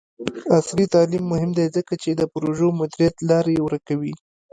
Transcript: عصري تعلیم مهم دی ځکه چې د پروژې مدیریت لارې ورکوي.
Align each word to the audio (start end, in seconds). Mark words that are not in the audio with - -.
عصري 0.57 0.85
تعلیم 0.93 1.23
مهم 1.33 1.51
دی 1.57 1.65
ځکه 1.75 1.93
چې 2.03 2.09
د 2.13 2.21
پروژې 2.33 2.67
مدیریت 2.81 3.15
لارې 3.29 3.55
ورکوي. 3.65 4.13